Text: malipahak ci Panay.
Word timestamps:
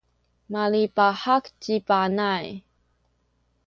malipahak 0.51 1.45
ci 1.61 1.73
Panay. 1.87 2.45